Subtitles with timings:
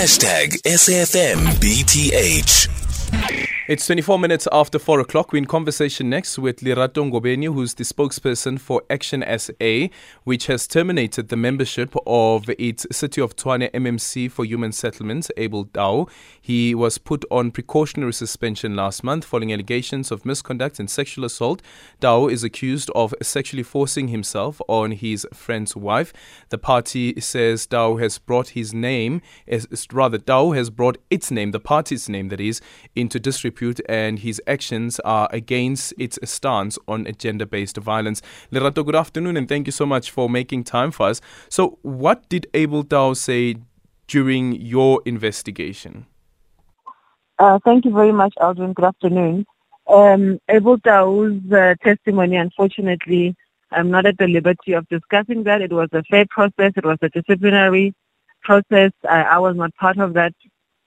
[0.00, 2.00] Hashtag SAFMBTH.
[3.70, 5.32] It's 24 minutes after 4 o'clock.
[5.32, 10.66] We're in conversation next with Lerato Ngobeni, who's the spokesperson for Action SA, which has
[10.66, 16.08] terminated the membership of its City of Tshwane MMC for Human Settlements, Abel Tau.
[16.40, 21.62] He was put on precautionary suspension last month following allegations of misconduct and sexual assault.
[22.00, 26.12] Tau is accused of sexually forcing himself on his friend's wife.
[26.48, 29.22] The party says Tau has brought his name,
[29.92, 32.60] rather, Tau has brought its name, the party's name that is,
[32.96, 38.22] into disrepute and his actions are against its stance on gender based violence.
[38.50, 41.20] Lerato, good afternoon and thank you so much for making time for us.
[41.48, 43.56] So, what did Abel Tau say
[44.06, 46.06] during your investigation?
[47.38, 48.74] Uh, thank you very much, Aldrin.
[48.74, 49.46] Good afternoon.
[49.86, 53.34] Um, Abel Tau's uh, testimony, unfortunately,
[53.72, 55.62] I'm not at the liberty of discussing that.
[55.62, 56.72] It was a fair process.
[56.76, 57.94] It was a disciplinary
[58.42, 58.92] process.
[59.08, 60.34] I, I was not part of that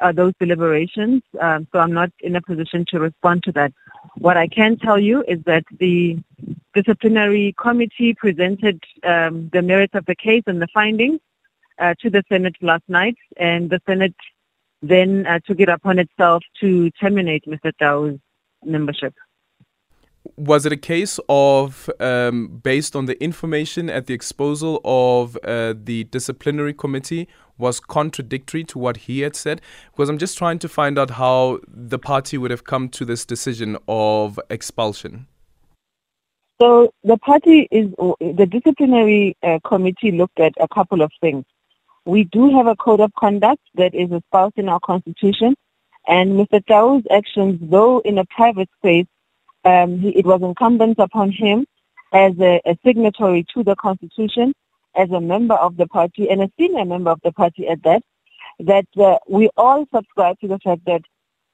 [0.00, 3.72] uh, those deliberations, um, so I'm not in a position to respond to that.
[4.18, 6.18] What I can tell you is that the
[6.74, 11.20] disciplinary committee presented um, the merits of the case and the findings
[11.78, 14.16] uh, to the Senate last night, and the Senate
[14.82, 17.72] then uh, took it upon itself to terminate Mr.
[17.78, 18.18] Tau's
[18.64, 19.14] membership
[20.36, 25.74] was it a case of um, based on the information at the exposal of uh,
[25.76, 29.60] the disciplinary committee was contradictory to what he had said
[29.90, 33.24] because i'm just trying to find out how the party would have come to this
[33.24, 35.26] decision of expulsion.
[36.60, 41.44] So the party is the disciplinary uh, committee looked at a couple of things.
[42.04, 45.56] We do have a code of conduct that is espoused in our constitution
[46.06, 49.06] and mr Tau's actions though in a private space
[49.64, 51.66] um, he, it was incumbent upon him
[52.12, 54.54] as a, a, signatory to the Constitution,
[54.96, 58.02] as a member of the party and a senior member of the party at that,
[58.60, 61.02] that uh, we all subscribe to the fact that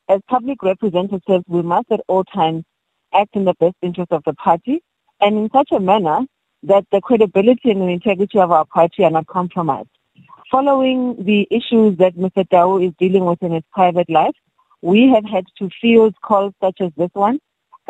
[0.09, 2.65] as public representatives, we must at all times
[3.13, 4.83] act in the best interest of the party
[5.21, 6.21] and in such a manner
[6.63, 9.89] that the credibility and the integrity of our party are not compromised.
[10.51, 12.49] Following the issues that Mr.
[12.49, 14.35] Tau is dealing with in his private life,
[14.83, 17.39] we have had to field calls such as this one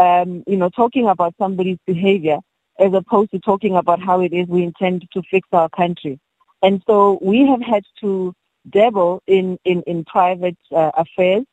[0.01, 2.39] um, you know, talking about somebody's behavior
[2.81, 6.19] as opposed to talking about how it is we intend to fix our country.
[6.63, 8.35] And so we have had to
[8.69, 11.45] dabble in, in, in private uh, affairs.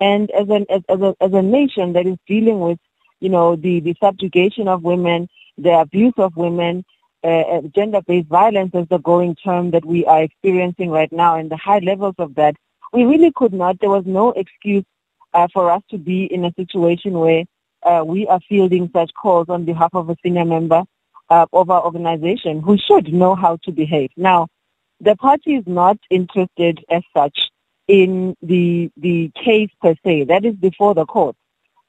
[0.00, 2.78] And as, an, as, as, a, as a nation that is dealing with,
[3.20, 6.84] you know, the, the subjugation of women, the abuse of women,
[7.24, 11.50] uh, uh gender-based violence is the going term that we are experiencing right now and
[11.50, 12.54] the high levels of that,
[12.92, 14.84] we really could not, there was no excuse
[15.32, 17.44] uh, for us to be in a situation where
[17.86, 20.82] uh, we are fielding such calls on behalf of a senior member
[21.30, 24.10] uh, of our organization who should know how to behave.
[24.16, 24.48] Now,
[25.00, 27.38] the party is not interested as such
[27.86, 30.24] in the the case per se.
[30.24, 31.36] That is before the court.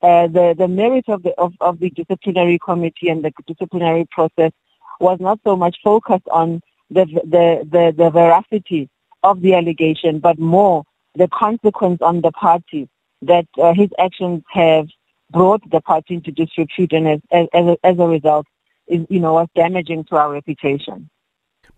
[0.01, 4.51] Uh, the the merit of the of, of the disciplinary committee and the disciplinary process
[4.99, 8.89] was not so much focused on the the the, the veracity
[9.23, 10.83] of the allegation, but more
[11.15, 12.87] the consequence on the party
[13.23, 14.87] that uh, his actions have
[15.31, 18.47] brought the party into disrepute and as, as, as, a, as a result
[18.87, 21.09] is, you know, was damaging to our reputation.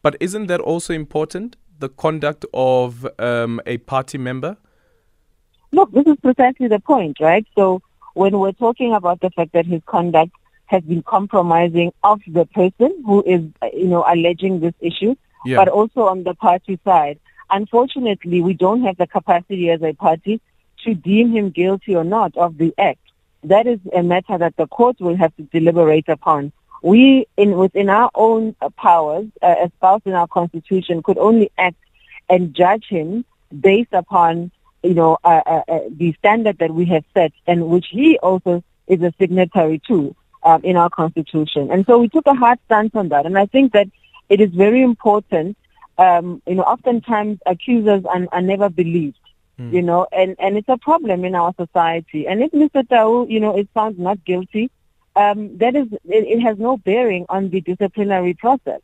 [0.02, 4.58] But isn't that also important, the conduct of um, a party member?
[5.72, 7.46] Look, this is precisely the point, right?
[7.56, 7.82] So
[8.14, 10.32] when we're talking about the fact that his conduct
[10.66, 13.42] has been compromising of the person who is,
[13.74, 15.16] you know, alleging this issue,
[15.46, 15.58] yeah.
[15.58, 20.42] but also on the party side, unfortunately, we don't have the capacity as a party
[20.84, 23.00] to deem him guilty or not of the act.
[23.44, 26.52] That is a matter that the court will have to deliberate upon.
[26.82, 31.78] We, in, within our own powers, uh, espoused in our constitution, could only act
[32.30, 33.26] and judge him
[33.58, 34.52] based upon,
[34.84, 38.64] you know, uh, uh, uh the standard that we have set and which he also
[38.88, 41.72] is a signatory to um, in our constitution.
[41.72, 43.26] And so we took a hard stance on that.
[43.26, 43.88] And I think that
[44.30, 45.58] it is very important.
[45.98, 49.18] Um, you know, oftentimes accusers are, are never believed.
[49.60, 49.74] Mm.
[49.74, 52.28] You know, and, and it's a problem in our society.
[52.28, 52.88] And if Mr.
[52.88, 54.72] Tau, you know, is found not guilty,
[55.16, 58.80] um, that is, it, it, has no bearing on the disciplinary process.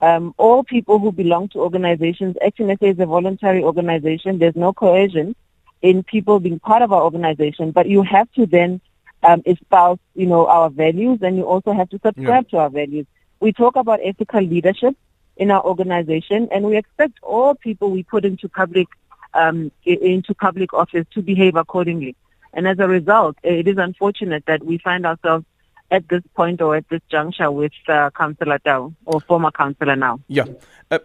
[0.00, 4.38] Um, all people who belong to organizations, say is a voluntary organization.
[4.38, 5.36] There's no coercion
[5.82, 8.80] in people being part of our organization, but you have to then
[9.22, 12.50] um, espouse, you know, our values, and you also have to subscribe yeah.
[12.50, 13.06] to our values.
[13.40, 14.96] We talk about ethical leadership
[15.36, 18.88] in our organization, and we expect all people we put into public
[19.34, 22.16] um, into public office to behave accordingly.
[22.52, 25.44] And as a result, it is unfortunate that we find ourselves
[25.90, 30.20] at this point or at this juncture with uh, Councillor Tau or former councillor now.
[30.28, 30.44] Yeah.
[30.90, 30.98] Uh,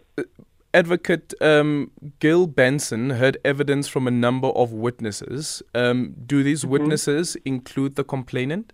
[0.72, 1.90] Advocate um,
[2.20, 5.64] Gil Benson heard evidence from a number of witnesses.
[5.74, 6.72] Um, do these mm-hmm.
[6.72, 8.72] witnesses include the complainant?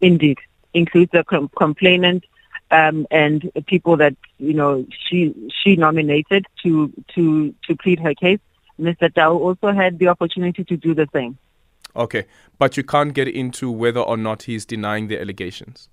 [0.00, 0.38] Indeed,
[0.74, 2.24] include the com- complainant
[2.70, 8.40] um, and people that you know she she nominated to to to plead her case.
[8.80, 9.12] Mr.
[9.12, 11.36] Tau also had the opportunity to do the same.
[11.94, 12.24] Okay,
[12.58, 15.88] but you can't get into whether or not he's denying the allegations.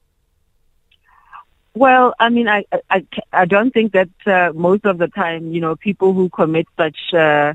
[1.73, 5.61] Well, I mean, I I, I don't think that uh, most of the time, you
[5.61, 7.53] know, people who commit such uh,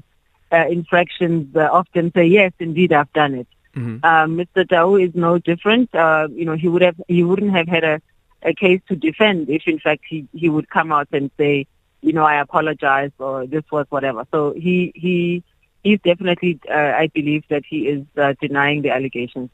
[0.52, 4.04] uh, infractions uh, often say, "Yes, indeed, I've done it." Mm-hmm.
[4.04, 4.68] Um, Mr.
[4.68, 5.94] Tau is no different.
[5.94, 8.02] Uh, you know, he would have he wouldn't have had a,
[8.44, 11.66] a case to defend if, in fact, he he would come out and say,
[12.00, 14.26] you know, I apologize or this was whatever.
[14.30, 15.42] So he he
[15.82, 18.04] he's definitely, uh, I believe, that he is
[18.40, 19.50] denying the allegations.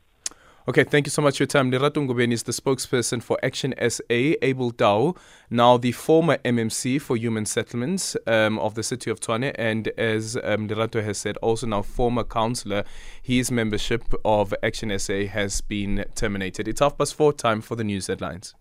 [0.68, 1.70] Okay, thank you so much for your time.
[1.72, 4.02] Lerato Ngobeni is the spokesperson for Action SA.
[4.42, 5.14] Abel Tau,
[5.48, 10.36] now the former MMC for Human Settlements um, of the city of Tshwane, and as
[10.44, 12.84] um, Lerato has said, also now former councillor.
[13.22, 16.68] His membership of Action SA has been terminated.
[16.68, 18.54] It's half past four time for the news headlines.